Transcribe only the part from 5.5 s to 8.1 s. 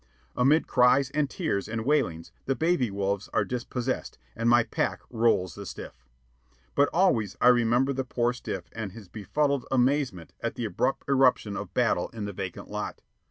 the stiff. But always I remember the